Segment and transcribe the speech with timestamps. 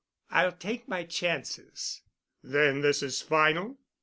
[0.31, 2.01] "I'll take my chances."
[2.41, 3.77] "Then this is final?"